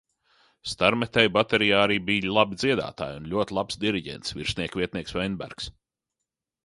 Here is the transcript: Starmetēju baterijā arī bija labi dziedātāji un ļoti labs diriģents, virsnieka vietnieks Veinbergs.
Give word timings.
Starmetēju 0.69 1.31
baterijā 1.35 1.83
arī 1.89 1.97
bija 2.07 2.31
labi 2.37 2.59
dziedātāji 2.63 3.19
un 3.19 3.29
ļoti 3.35 3.59
labs 3.59 3.77
diriģents, 3.85 4.37
virsnieka 4.39 4.83
vietnieks 4.83 5.19
Veinbergs. 5.19 5.71